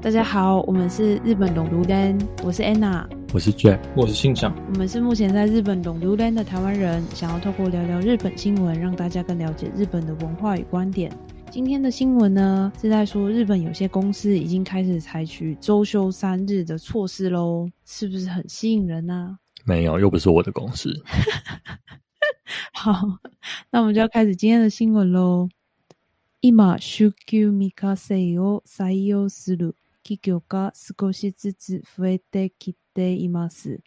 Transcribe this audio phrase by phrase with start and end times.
[0.00, 4.54] 大家好，我们是日本龙如人，我是 Anna，我是 Jack，我是信长。
[4.72, 11.10] 我们是目前在日本龙如人的台湾人，想要透过聊聊日本新闻，让大家更了解日本的文化与观点。
[11.50, 20.94] 今天的新闻呢，是在说日本有些公司已经开始采取周休三日的措施喽，是不是很吸引人呢、没有，又不是我的公司。
[22.72, 23.00] 好，
[23.70, 25.48] 那我们就要开始今天的新闻喽。
[26.42, 29.72] 今、週休3日制を採用する
[30.17, 33.81] 企業が少しずつ増えてきています。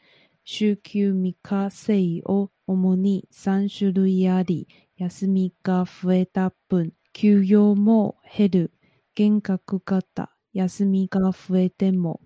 [0.44, 8.72] 週休3日制を主に3種類あり、休みが増えた分、給与も減る。
[9.14, 12.20] 減額型、休みが増えても、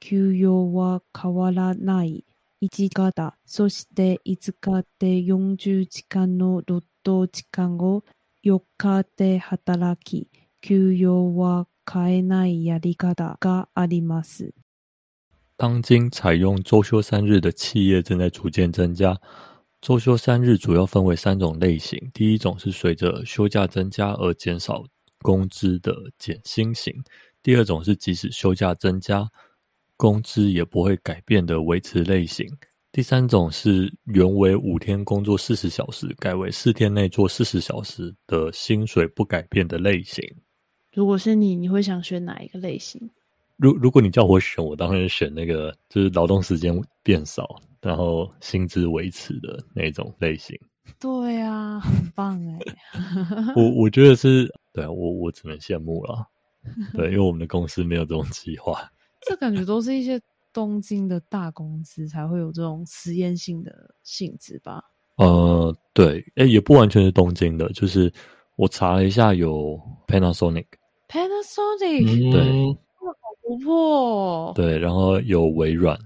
[0.00, 2.24] 給与は変わらない。
[2.60, 8.04] 1型、そして5日で40時間の労働時間を
[8.42, 10.30] 4日で働き、
[10.60, 14.53] 給与は変えないやり方があります。
[15.55, 19.19] 当今采用周休三日的企业正在逐渐增加。
[19.79, 24.83] 周休三日主要分为三种类型，第一种是随着休假增加而减少
[25.19, 26.93] 工资的减薪型；
[27.41, 29.27] 第二种是即使休假增加，
[29.95, 32.47] 工资也不会改变的维持类型；
[32.91, 40.23] 第三种是原为五天工作四十小时，改为四天内做四十小时的薪水不改变的类型。
[40.92, 43.10] 如果是你，你会想选哪一个类型？
[43.56, 50.58] 如如果你叫我选，我当然选那个就是劳动时间变少，然后薪资维持的那种类型。
[50.98, 52.58] 对啊，很棒哎！
[53.56, 56.26] 我我觉得是对啊，我我只能羡慕了。
[56.94, 58.90] 对，因为我们的公司没有这种计划。
[59.22, 60.20] 这感觉都是一些
[60.52, 64.82] 东京的大公司才会有这种实验性的性质吧？
[65.16, 68.12] 呃，对，诶，也不完全是东京的，就是
[68.56, 70.66] 我查了一下，有 Panasonic，
[71.12, 72.40] Panasonic，、对
[72.98, 74.52] 好不破哦。
[74.54, 75.98] 对，然后有微软，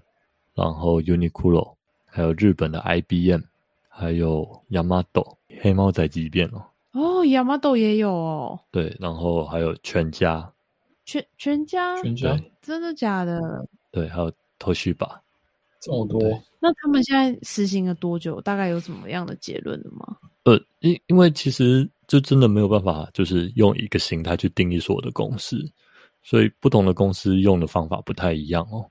[0.53, 3.43] 然后 Uniqlo，还有日本的 IBM，
[3.89, 10.53] 还有 Yamato 黑猫宅急便哦，哦，亚麻豆也有哦，对，然后还有全家，
[11.05, 13.41] 全全家全家真的假的？
[13.93, 15.21] 对，还有 Toshiba。
[15.79, 16.21] 这么多，
[16.59, 18.41] 那他们现在实行了多久？
[18.41, 20.17] 大概有什么样的结论了吗？
[20.43, 25.59] 呃，因因为其实就真的没有办法，就是用一个形态去定义所有的公司，
[26.23, 28.85] 所以不同的公司用的方法不太一样哦。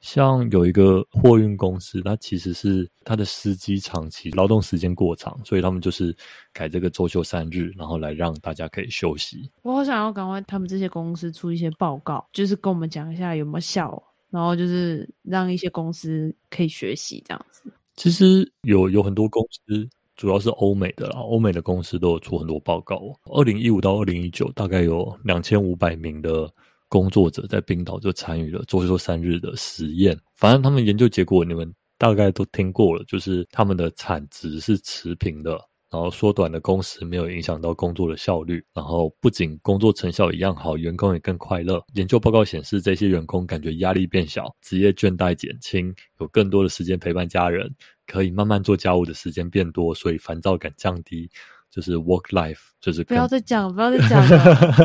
[0.00, 6.16] 像有一个货运公司，它其实是它的司机长期劳动时间过长，所以他们就是
[6.54, 9.50] 改这个周休三日，然后来让大家可以休息。
[9.60, 17.70] 我好想要赶快他们这些公司出一些报告，就是跟我们讲一下有没有效，然后就是让一些公司可以学习这样子。
[17.94, 19.86] 其实有有很多公司，
[20.20, 23.00] 主要是欧美的啦，欧美的公司都有出很多报告。
[23.32, 26.46] 二零一五到二零一九，大概有两千五百名的
[26.90, 30.14] 工作者在冰岛就参与了周休三日的实验。
[30.36, 35.58] 反正他们研究结果你们大概都听过了，就是他们的产值是持平的。
[35.90, 41.82] 然后缩短的工时没有影响到工作的效率，然后不仅工作成效一样好，员工也更快乐。
[41.94, 47.68] 研究报告显示，这些员工感觉压力变小，职业倦怠减轻，有更多的时间陪伴家人，
[48.10, 51.30] 可以慢慢做家务的时间变多，所以烦躁感降低。
[51.70, 54.38] 就是 work life，就是不要再讲，不要再讲了，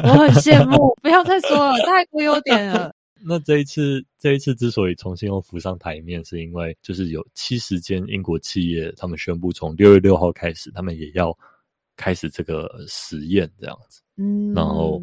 [0.04, 2.94] 我很羡慕，不要再说了，太过优点了。
[3.26, 11.36] 那这一次，这一次之所以重新又浮上台面，是因为就是有七十间英国企业，他们宣布从六月六号开始，他们也要
[11.96, 15.02] 开始这个实验，这样子，嗯，然后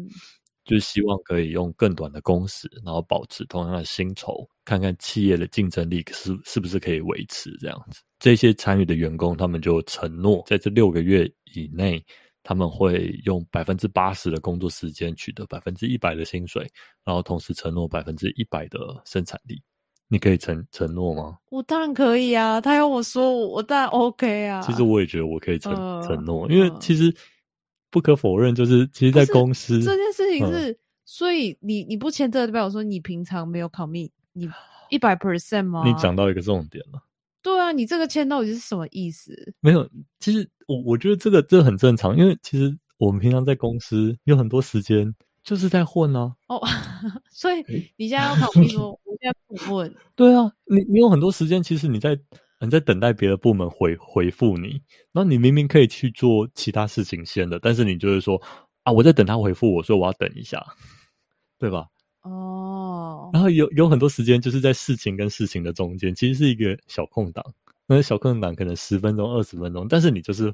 [0.65, 8.01] 就是希望可以用更短的工时，然后保持同样的薪酬，看看企业的竞争力是是不是可以维持这样子。
[8.19, 12.03] 这些参与的员工，他们就承诺在这六个月以内，
[12.41, 16.65] 他们会用百分之八十的工作时间取得百分之一百的薪水，
[17.03, 19.61] 然后同时承诺百分之一百的生产力。
[20.09, 21.37] 你可以承承诺吗？
[21.49, 24.61] 我当然可以啊，他要我说，我我当然 OK 啊。
[24.61, 27.11] 其实我也觉得我可以承、呃承诺，因为嗯其实
[27.93, 34.49] 不可否认，就是其实，在公司这件事情嗯是，所以你你不签这个，代表说你平常没有 commit，你
[34.89, 35.83] 一百 percent 吗？
[35.85, 37.03] 你讲到一个重点了。
[37.43, 39.53] 对啊，你这个签到底是什么意思？
[39.59, 39.87] 没有，
[40.19, 45.13] 其实我我觉得这个这个很正常，因为其实我们平常在公司有很多时间
[45.43, 46.33] 就是在混啊。
[46.47, 46.59] 哦，
[47.29, 47.63] 所以
[47.95, 52.17] 你现在要考虑说，我现在不混， 对啊，你你有很多时间，其实你在
[52.65, 54.81] 你在等待别的部门回回复你，
[55.11, 58.41] 然后你明明可以去做其他事情先的，但是你就是说
[58.83, 60.65] 啊，我在等他回复我，所以我要等一下，
[61.59, 61.87] 对吧？
[62.23, 67.43] 哦，然后有有很多时间就是在事情跟事情的中间，其实是一个小空档。
[67.85, 70.53] 那小空档可能十分钟、二十分钟，但是你就是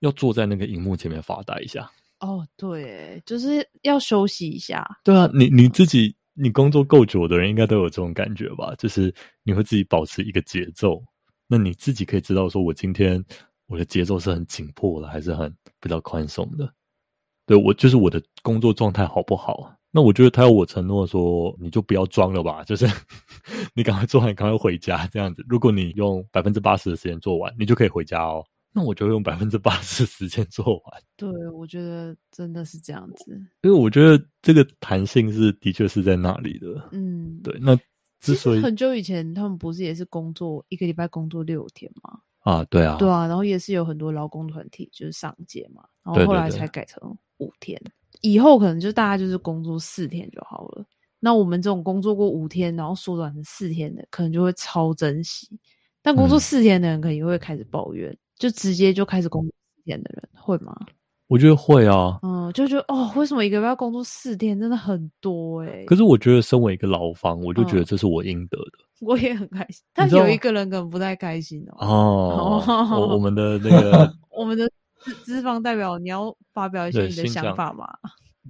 [0.00, 1.90] 要坐在那个荧幕前面发呆一下。
[2.20, 4.82] 哦，对，就是要休息一下。
[5.04, 8.74] 对啊，你你自己你工作够久的人应该都有这种感觉吧？
[8.78, 11.04] 就是你会自己保持一个节奏，
[11.46, 13.24] 那你自己可以知道说，我今天
[13.66, 16.72] 我的节奏是很紧迫的，还是很比较宽松的。
[17.46, 19.72] 对我就是我的工作状态好不好？
[19.92, 22.86] 那我觉得他要我承诺说，你就不要装了吧，就是
[23.74, 25.44] 你赶快做完，赶快回家这样子。
[25.48, 28.44] 如果你用百分之八十的时间做完，你就可以回家哦。
[28.74, 31.02] 那我就用百分之八十时间做完。
[31.16, 33.32] 对，我觉得真的是这样子。
[33.62, 36.88] 因为我觉得这个弹性是的确是在那里的。
[36.92, 37.58] 嗯，对。
[37.58, 37.74] 那
[38.20, 42.18] 之所以很久以前他们不是也是工作一个礼拜工作六天吗？
[42.40, 43.26] 啊，对啊，对啊。
[43.26, 47.80] 然后也是有很多劳工团体就是上街嘛，然后后来才改成五天。
[48.22, 50.84] 以后可能就大家就是工作四天就好了。
[51.18, 55.48] 那我们这种工作过五天，然后缩短成四天的，可能就会超珍惜。
[56.02, 58.16] 但工作四天的人，可能也会开始抱怨。
[58.36, 60.74] 就直接就开始工作四天的人会吗？
[61.28, 62.18] 我觉得会啊。
[62.22, 65.84] 嗯，就觉得哦，为什么一个月要工作四天，真的很多哎。
[65.86, 68.72] 可是我觉得，身为一个劳方，我就觉得这是我应得的。
[69.00, 71.86] 我也很开心，但有一个人可能不太开心哦。
[71.86, 72.64] 哦，
[72.98, 74.68] 我我们的那个，我们的
[75.00, 77.86] 资资方代表，你要发表一下你的想法吗？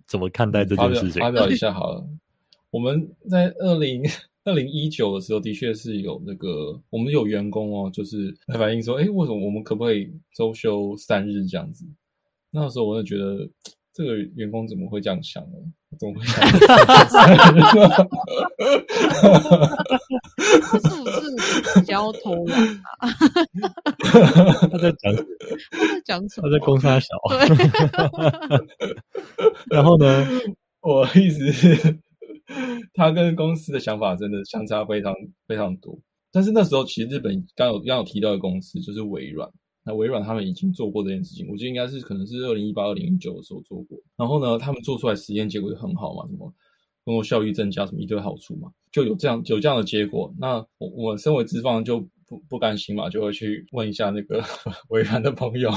[0.06, 1.20] 怎么看待这件事情？
[1.20, 2.06] 发表一下好了。
[2.70, 4.02] 我们在二零。
[4.46, 11.84] 二零一九的时候，的确是有那个，我们有员工哦，就是反映说，哎，为什么我们可不可以周休三日这样子？
[12.58, 13.46] 那时候我就觉得，
[13.92, 15.58] 这个员工怎么会这样想呢？
[16.00, 16.48] 怎么会想？
[20.80, 22.46] 是不是交头
[22.98, 23.08] 啊？
[24.72, 25.14] 他在讲，
[25.70, 26.48] 他在讲什么？
[26.48, 27.08] 他在攻他小。
[29.70, 30.26] 然后呢？
[30.80, 31.98] 我意思是。
[32.94, 35.12] 他跟公司的想法真的相差非常
[35.48, 35.98] 非常多，
[36.30, 39.50] 但是那时候其实日本刚有刚有提到的公司就是微软，
[39.86, 43.96] 那微软他们已经做过这件事情，我觉得应该是可能是二零一八、二零一九的时候做过。
[44.16, 46.52] 然后呢，他们做出来实验结果就很好嘛，什么
[47.04, 50.34] 工作效率增加，什么一堆好处嘛，就有这样有这样的结果。
[50.38, 54.42] 那我我身为资方就不不甘心嘛，就会去问一下那个
[54.90, 55.70] 微软的朋友，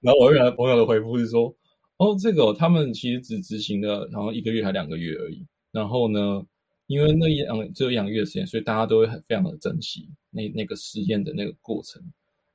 [0.00, 1.54] 然后微软的朋友的回复是说。
[1.96, 5.46] 哦，这个他们其实只执行了，然后一个月还两个月而已。
[5.70, 6.42] 然后呢，
[6.86, 12.02] 因为那一两只有两个月的时间，所以大家都会很非常的珍惜那那个实验的那个过程。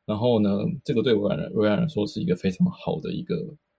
[0.06, 3.36] 然后呢，这个对微软微软来说是一个非常好的一个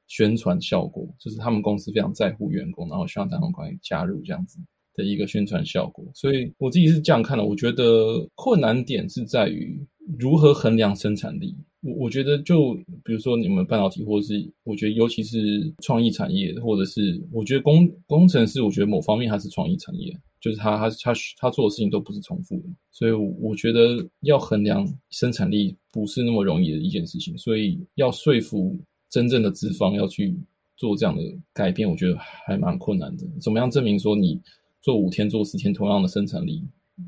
[0.07, 4.59] 宣传效果，就是他们公司非常在乎员工，然后希望他们赶快加入这样子
[4.95, 6.05] 的一个宣传效果。
[6.15, 9.85] 所以我自己是这样看的，我觉得困难点是在于
[10.19, 11.57] 如何衡量生产力。
[11.83, 28.77] 我我觉得，就比如说你们半导体，或者是我觉得，尤其是创意产业，或者是我觉得工工程师，我觉得某方面还是创意产业，就是他他他他做的事情都不是重复的，所以我觉得要衡量生产力不是那么容易的一件事情，所以要说服
[29.09, 30.35] 真正的资方要去
[30.77, 31.23] 做这样的
[31.53, 33.27] 改变，我觉得还蛮困难的。
[33.41, 34.41] 怎么样证明说你
[34.81, 36.63] 做五天做四天同样的生产力？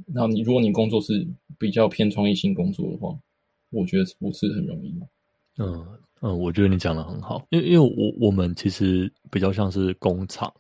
[0.07, 1.27] 那你如果你工作是
[1.59, 3.19] 比较偏创意性工作的话？
[3.71, 4.95] 我觉得不是很容易。
[5.57, 5.87] 嗯
[6.21, 10.53] 嗯，我觉得你讲的很好，因为因为我我们其实比较像是工厂，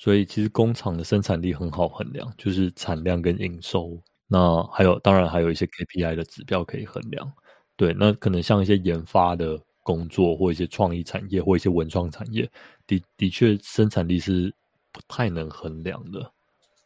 [0.00, 4.00] 所以其实工厂的生产力很好衡量，就是产量跟营收。
[4.26, 7.30] 那还有当然还有一些 KPI 的指标可以衡量。
[7.76, 12.50] 对，那可能像一些研发的工作，或一些创意产业，或一些文创产业，
[12.86, 14.50] 的的确生产力是
[14.90, 16.32] 不太能衡量的。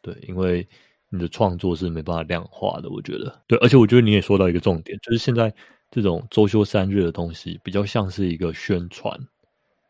[0.01, 0.67] 对，因为。
[1.09, 5.53] 你的创作是没办法量化的，我觉得对，而且我觉得你也说到一个重点，就是现在
[5.89, 9.17] 这种周休三日的东西，比较像是一个宣传，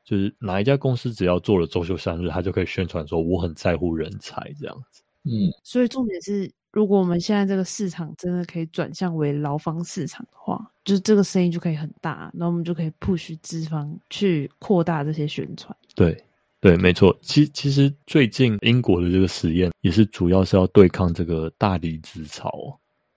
[0.06, 5.02] 就是哪一家公司只要做了周休三日，他就可以宣传说我很在乎人才这样子。
[5.24, 15.76] 嗯，所以重点是，如果我们现在这个市场真的可以转向为劳方市场的话，就是这个生意就可以很大，那我们就可以 push 资方去扩大这些宣传。
[15.96, 16.16] 对。
[16.62, 17.16] 对，没错。
[17.22, 22.50] 其其实最近英国的这个实验也是主要是要对抗这个大离职潮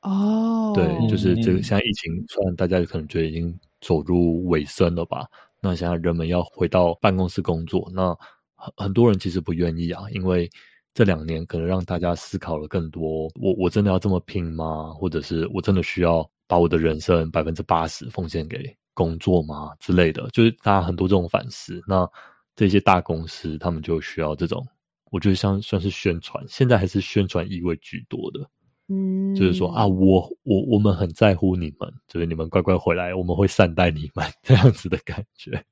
[0.02, 0.70] 哦。
[0.74, 5.26] 对，就是这个现在疫情，虽然大家可能觉得已经走入尾声了吧，
[5.60, 8.16] 那现在人们要回到办公室工作，那
[8.54, 10.48] 很很多人其实不愿意啊，因为
[10.94, 14.92] 这两年可能让大家思考了更多：我我真的要这么拼吗？
[14.94, 19.72] 或者是我真的需要把我的人生百分之八十奉献给工作吗？
[19.78, 21.80] 之类的，就是大家很多这种反思。
[21.86, 22.08] 那
[22.56, 24.66] 这些大公司，他们就需要这种，
[25.12, 28.40] 我觉得像算是宣传，现在还是宣传意味居多的，
[28.88, 35.62] 嗯，就是说啊，我我我们很在乎你们，就是你们乖乖回来，我们会善待你们 这样子的感觉。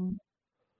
[0.00, 0.18] 嗯，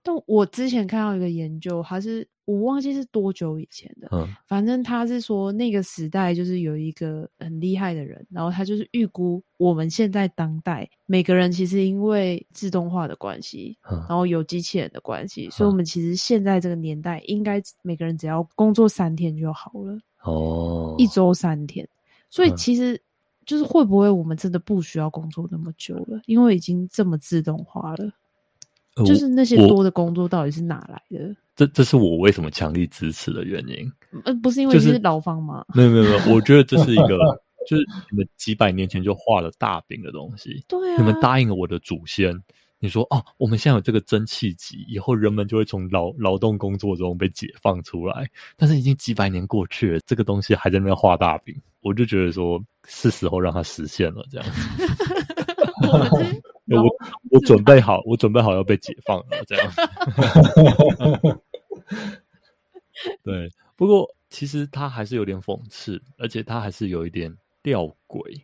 [0.03, 4.26] 但我之前看到一个研究，还是我忘记是多久以前的，嗯。
[4.49, 13.99] 反正他是说那个时代就是有一个很厉害的人，然后他就是预估我们现在当代每个人其实因为自动化的关系，嗯。
[14.09, 21.88] 然后有机器人的关系，所以我们其实现在这个年代应该每个人只要工作三天就好了，哦，一周三天。
[22.28, 23.00] 所以嗯其实
[23.47, 28.11] 就是会不会我们真的不需要工作那么久了，因为已经这么自动化了。
[28.97, 31.35] 呃就是那些多的工作到底是哪来的？
[31.57, 33.93] 这这是我为什么强力支持的原因。
[34.25, 35.64] 呃，不是因为就是是劳方吗？
[35.75, 37.19] 没有没有没有，我觉得这是一个，
[37.69, 40.64] 就是你们几百年前就画了大饼的东西。
[40.69, 42.40] 对啊，你们答应了我的祖先，
[42.85, 48.29] 你说哦，我们现在有这个蒸汽机，以后人们就会从劳劳动工作中被解放出来。
[48.59, 54.23] 但是已经几百年过去了，这个东西还在那边画大饼，我就觉得说是时候让它实现了。
[54.31, 54.47] 这样，
[56.69, 56.85] 我我
[57.31, 59.43] 我准备好，我准备好要被解放了。
[59.47, 59.73] 这样，
[63.25, 63.50] 对。
[63.76, 68.43] 不过其实它还是有点讽刺，而且它还是有一点吊诡。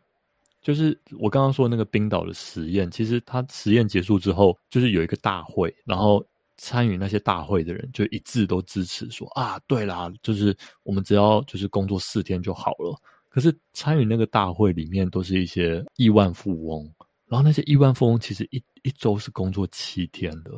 [0.60, 6.24] 就是我刚刚说那个冰岛的实验，其实他实验结束之后，就是有一个大会，然后
[6.56, 12.94] 参与那些大会的人就一致都支持说啊，对啦，就是我们只要就是工作四天就好了。
[13.30, 16.92] 可是参与那个大会里面都是一些亿万富翁，
[17.26, 20.50] 然后那些亿万富翁其实一一周是工作七天的，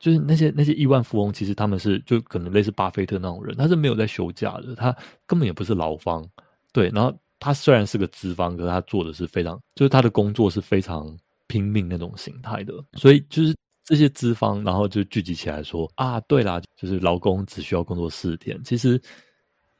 [0.00, 4.94] 就是那些那些亿万富翁，其实他们是就可能类似巴菲特那种人，他是没有在休假的，他
[5.24, 6.28] 根本也不是劳方，
[6.72, 11.16] 对，然后他虽然是个资方，可是他做的是非常，就是他的工作是非常
[11.46, 19.00] 拼命那种形态的，所以就是这些资方，然后就聚集起来说啊，对啦，就是劳工只需要工作四天，其实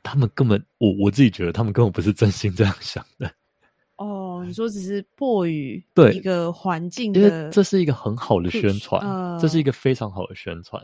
[0.02, 3.28] 他们根本，我我自己觉得他们根本不是真心这样想的，
[3.96, 10.80] 哦，你说只是迫于对一个环境因为的，这是一个很好的宣传，呃这是一个非常好的宣传。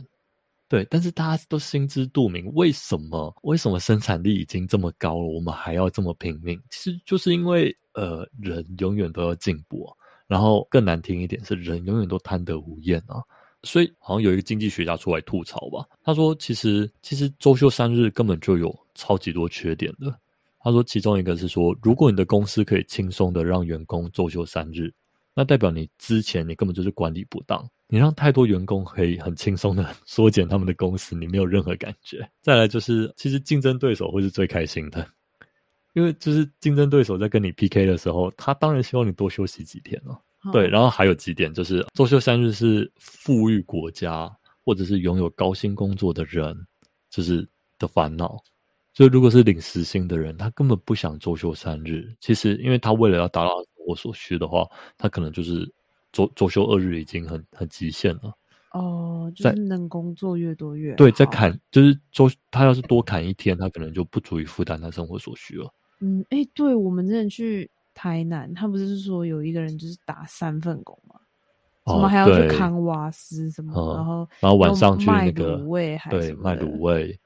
[0.73, 6.59] 对，但是大家都心知肚明，为什么为什么生产力已经这么高了，我们还要这么拼命？
[6.71, 9.87] 其实就是因为呃，人永远都要进步、
[10.27, 13.23] 然后更难听一点是，人永远都贪得无厌啊。
[13.65, 20.19] 所以好像有一个经济学家出来吐槽吧，他说其实其实周休三日根本就有超级多缺点的。
[20.59, 24.91] 他说其中一个是说，如果你的公司可以轻松的让员工周休三日，
[25.35, 32.29] 那代表你之前你根本就是管理不当，你让太多员工可以很轻松的 缩减他们的工时，你没有任何感觉。
[32.41, 35.09] 再来就是，其实竞争对手会是最开心的，
[35.95, 40.13] 因为就是竞争对手在跟你 PK 的时候，他当然希望你多休息几天了、
[40.45, 44.31] 哦对，然后还有几点就是，周休三日是富裕国家
[44.65, 46.55] 或者是拥有高薪工作的人
[47.09, 47.49] 就是
[47.79, 48.37] 的烦恼。
[48.95, 52.15] 所以，如果是领时薪的人，他根本不想周休三日。
[52.21, 53.51] 其实，因为他为了要达到
[53.83, 55.71] 生活所需的话，他可能就是
[56.13, 58.33] 周周休二日已经很很极限了。
[58.71, 65.71] 哦，就是能工作越多越对，在砍就是周，他要是多砍一天，他可能就不足以负担他生活所需了。
[66.01, 71.17] 嗯，哎、对我们之前去台南，他不是说有一个人就是打三份工吗，
[71.87, 77.19] 什么哦还要去对扛瓦斯什么，嗯然后然后晚上去那个卤味还对卖卤味，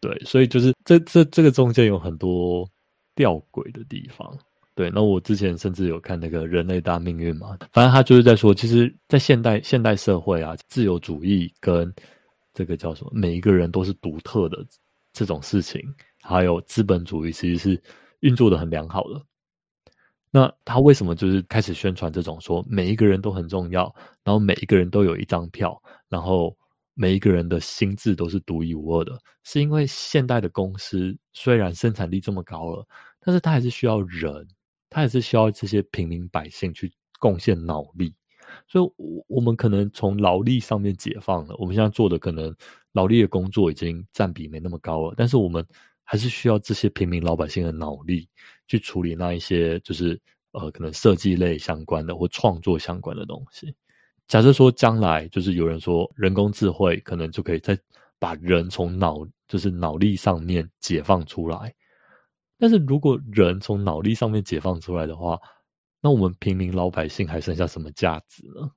[0.00, 2.68] 对，所以就是这这这个中间有很多
[3.14, 4.36] 吊诡的地方。
[4.74, 11.92] 对，那我之前甚至有看那个《人类大命运》嘛，反正他就是在说，其实，在现代现代社会啊，自由主义跟
[12.54, 14.64] 这个叫什么，每一个人都是独特的
[15.12, 15.82] 这种事情，
[16.22, 17.82] 还有资本主义其实是
[18.20, 19.22] 运作的很良好的。
[20.30, 26.56] 那他为什么就是开始宣传这种说每一个人都很重要，然后每一个人都有一张票，然后
[26.94, 29.18] 每一个人的心智都是独一无二的？
[29.44, 32.86] 是因为现代的公司虽然生产力这么高了，
[33.20, 34.48] 但是它还是需要人，
[34.92, 38.14] 它也是需要这些平民百姓去贡献脑力。
[38.68, 42.54] 所以，我我们可能从劳力上面解放了，我们现在做的可能
[42.92, 45.66] 劳力的工作已经占比没那么高了，但是我们
[46.04, 48.28] 还是需要这些平民老百姓的脑力
[48.66, 50.20] 去处理那一些就是
[50.50, 53.74] 呃可能设计类相关的或创作相关的东西。
[54.28, 57.78] 假设说将来就是有人说人工智慧可能就可以再
[58.18, 61.74] 把人从脑就是脑力上面解放出来，
[62.62, 65.36] 但是如果人从脑力上面解放出来的话，
[66.00, 68.70] 那我们平民老百姓还剩下什么价值呢？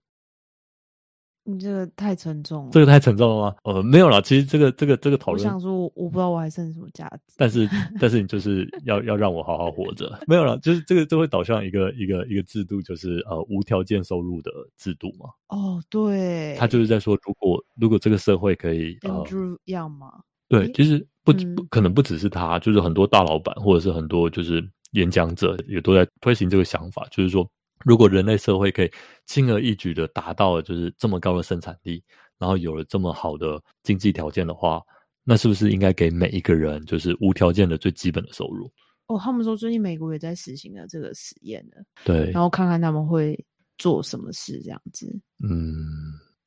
[1.43, 2.71] 你这个太沉重了。
[2.71, 3.55] 这个太沉重了吗？
[3.63, 7.35] 呃，没有啦，其实这个这个这个讨论我想说我，不知道我还剩什么价值。
[7.37, 7.69] 但是
[8.01, 15.29] 但是你就是要要让我好好活着， 没有了，就是这个就会导向一个一个一个制度，就是呃无条件收入的制度嘛。
[15.49, 20.23] 哦，对，他就是在说，如果如果这个社会可以呃 Andrew 要吗？
[20.47, 27.49] 对，其实不嗯不可能不只是他，就是很多大老板或者是很多就是演讲者也都在推行这个想法，就是说
[27.83, 28.91] 如果人类社会可以
[29.25, 32.03] 轻而易举的达到了就是这么高的生产力，
[32.37, 34.81] 然后有了这么好的经济条件的话，
[35.23, 38.71] 那是不是应该给每一个人就是无条件的最基本的收入？
[39.07, 43.37] 哦，他们说最近美国也在实行了这个实验的，对，然后看看他们会
[43.77, 45.07] 做什么事这样子。
[45.43, 45.85] 嗯，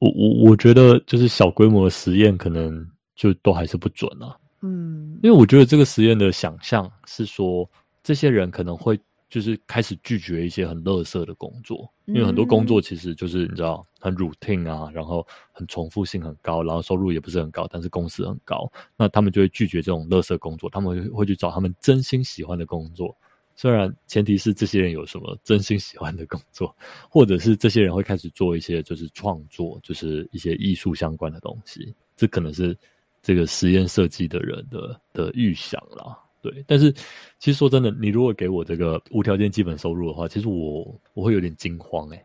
[0.00, 2.85] 我我我觉得就是小规模的实验可能
[3.18, 4.38] 就都还是不准啊。
[4.62, 7.68] 嗯，因为我觉得这个实验的想象是说，
[8.02, 8.98] 这些人可能会
[9.28, 23.16] 就是开始拒绝一些很垃圾的工作，因为很多工作其实就是你知道很 routine 啊，然后很重复性很高，然后收入也不是很高，但是工时很高，那他们就会拒绝这种垃圾工作，他们会会去找他们真心喜欢的工作。
[23.54, 26.75] 虽然前提是这些人有什么真心喜欢的工作，
[27.10, 32.76] 或者是这些人会开始做一些就是创作，就是一些艺术相关的东西，这可能是。
[33.22, 36.92] 这个实验设计的人的的预想啦，对，但是
[37.38, 42.25] 其实说真的，你如果给我这个无条件基本收入的话，其实我我会有点惊慌哎。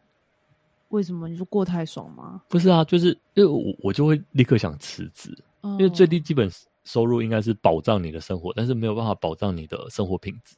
[0.89, 1.27] 为什么？
[1.27, 2.41] 你说过太爽吗？
[2.47, 6.49] 不是啊，就是因为我我就会立刻想辞职，因为最低基本
[6.83, 10.55] 收入应该是保障你的生活，但是没有办法保障你的生活品质，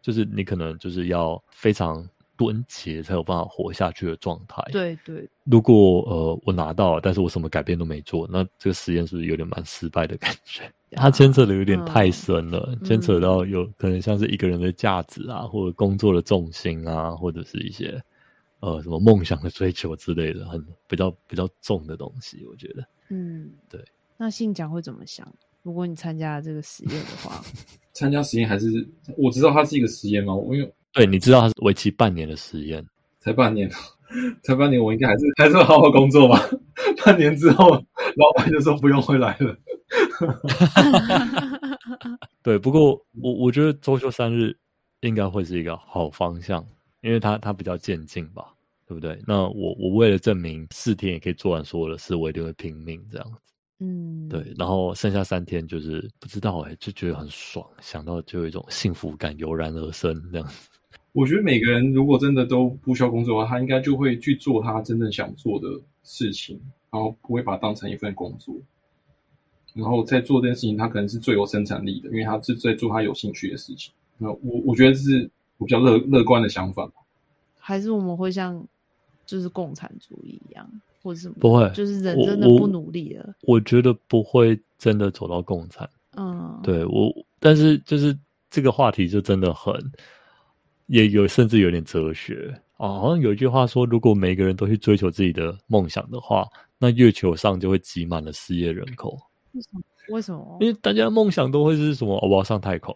[0.00, 2.08] 就是你可能就是要非常。
[2.42, 4.60] 蹲结才有办法活下去的状态。
[4.72, 10.62] 对对，如果呃我拿到了，但是我什么改变都没做，那这个实验是不是有点蛮失败的感觉？
[10.92, 18.02] 它牵扯的有点太深了，牵扯到有可能像是一个人的价值啊，或者工作的重心啊，或者是一些
[18.60, 22.44] 呃什么梦想的追求之类的，很比较比较重的东西。
[22.50, 23.80] 我觉得，嗯，对。
[24.16, 25.26] 那信讲会怎么想？
[25.62, 27.40] 如果你参加这个实验的话，
[27.94, 28.66] 参加实验还是
[29.16, 30.34] 我知道它是一个实验吗？
[30.34, 30.74] 我因为。
[30.92, 32.86] 对，你知道它是为期半年的实验，
[33.18, 33.70] 才半年，
[34.42, 36.38] 才半年，我应该还是还是好好工作吧。
[37.04, 39.56] 半年之后，老板就说不用回来了。
[42.42, 44.56] 对，不过我我觉得周休三日
[45.00, 46.64] 应该会是一个好方向，
[47.00, 48.52] 因为它它比较渐进吧，
[48.86, 49.18] 对不对？
[49.26, 53.38] 那我我为了证明四天也可以做完所有的事，我一定会拼命这样子。
[53.80, 60.68] 嗯，对，然后剩下三天就是不知道哎，就觉得很爽，想到就有一种幸福感油然而生这样子。
[61.12, 65.68] 我觉得每个人如果真的都不需要工作的话，他应该就会去做他真正想做的
[66.02, 66.58] 事情，
[66.90, 68.54] 然后不会把它当成一份工作。
[69.74, 73.92] 然后在做这件事情，他可能是最有生产力的，因为他是在做他有兴趣的事情。
[74.16, 76.90] 那我我觉得这是我比较乐乐观的想法。
[77.58, 78.66] 还是我们会像
[79.26, 80.66] 就是共产主义一样，
[81.02, 81.34] 或者什么？
[81.40, 83.34] 不会，就是人真的不努力了。
[83.42, 85.88] 我觉得不会真的走到共产。
[86.16, 88.18] 嗯，对我，但是就是
[88.50, 89.74] 这个话题就真的很。
[90.86, 96.46] 也有甚至有点哲学啊，好像有一句话说，如果每个人都去追求自己的梦想的话，
[96.78, 99.16] 那月球上就会挤满了失业人口。
[99.52, 99.80] 为什么？
[100.08, 100.58] 为什么？
[100.60, 102.18] 因为大家的梦想都会是什么？
[102.28, 102.92] 我要上太空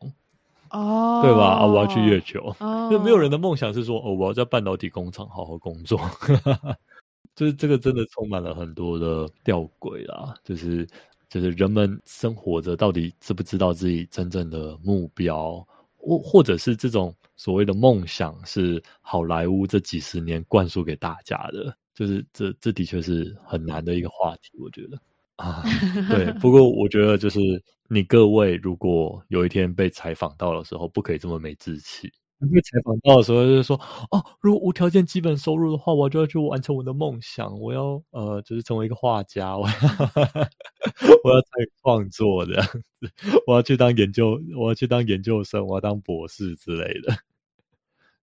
[0.71, 1.59] 哦，对吧？
[1.61, 2.55] 啊，我要去月球。
[2.59, 6.01] 哦，就没有人的梦想是说，哦，我要在半导体工厂好好工作。
[7.37, 10.85] 就是这个真的充满了很多的吊诡啊，就是
[11.29, 15.65] 就是人们生活着到底知不知道自己真正的目标？
[16.07, 24.99] 或或者是这种所谓的梦想，是好莱坞这几十年灌输给大家的，就是这这的确是很难的一个话题，我觉得
[25.37, 25.65] 啊，
[26.09, 26.33] 对。
[26.41, 27.41] 不过我觉得就是
[27.89, 32.09] 你各位如果有一天被采访到的时候，不可以这么没志气。
[32.53, 39.75] 被采访到的时候，就是说，哦，如果无条件基本收入的话，我就要去完成我的梦想，我要呃，就是成为一个画家，我要
[41.25, 43.11] 我要参与创作这样子，
[43.47, 47.17] 我要去当研究，我要去当研究生，我要当博士之类的。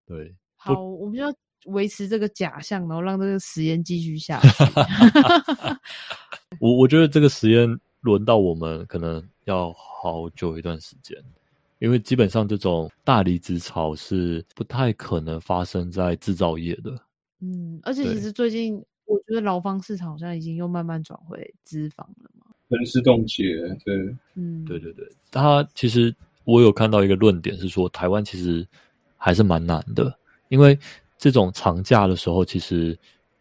[0.06, 1.34] 对，好，我们要
[1.65, 4.63] 维持这个假象，然后让这个实验继续下去。
[6.62, 11.17] 我我觉得这个实验轮到我们，可能要好久一段时间。
[11.84, 16.98] 因为基本上这种大离职潮是不太可能发生在制造业的。
[17.41, 22.46] 嗯，而且其实最近我觉得劳方市场好像已经又慢慢转回资方了嘛。
[22.69, 23.43] 人事冻结，
[23.84, 25.06] 对，嗯，对对对。
[25.30, 26.15] 他其实
[26.46, 28.65] 我有看到一个论点是说，台湾其实
[29.17, 30.17] 还是蛮难的，
[30.48, 30.80] 因为
[31.17, 32.98] 这种长假的时候，其实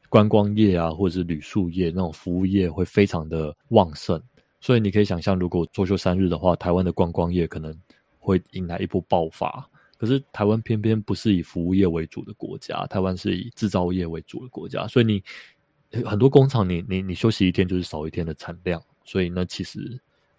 [0.09, 4.21] 观光业啊，或者是旅宿业那种服务业会非常的旺盛，
[4.61, 7.73] 所以你可以想象，如果周休三日的话，台湾的观光业可能。
[8.23, 15.23] 会迎来一波爆发，可是台湾偏偏不是以服务业为主的国家，台湾是以制造业为主的国家，所以你
[16.05, 19.81] 很多工厂，你你你休息一天就是少一天的产量，所以那其实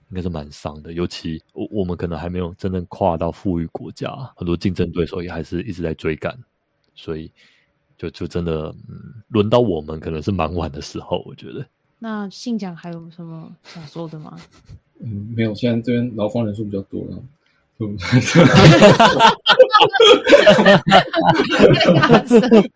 [0.10, 0.94] 应该是蛮伤的。
[0.94, 6.38] 尤其我我们可能还没有真正跨到富裕国家，很多竞争对手也还是一直在追赶，
[6.96, 7.30] 所以
[7.98, 11.66] 就就真的嗯，轮到我们可能是蛮晚的时候，我觉得。
[12.00, 14.38] 那信讲还有什么想说的吗？
[15.00, 17.24] 嗯，没有，现在这边劳方人数比较多了。
[17.78, 17.88] 不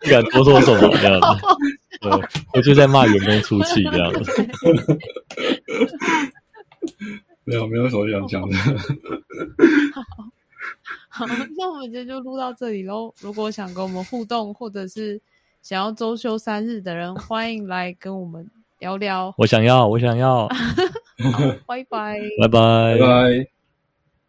[0.00, 1.26] 不敢多说什么这样子，
[2.02, 2.10] 对，
[2.52, 4.48] 我就在骂员工出气这样子。
[7.44, 8.56] 没有，没有什么想讲的。
[11.08, 11.24] 好，
[11.56, 13.14] 那我们今天就录到这里喽。
[13.20, 15.20] 如果想跟我们互动，或者是
[15.62, 18.48] 想要周休三日的人，欢迎来跟我们
[18.80, 19.34] 聊聊。
[19.38, 20.48] 我想要，我想要，好，
[21.66, 22.18] 拜拜。
[22.40, 22.98] 拜拜拜。
[22.98, 23.57] 拜。